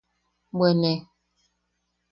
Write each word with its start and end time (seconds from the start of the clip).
Bwe 0.57 0.69
ne. 0.81 0.93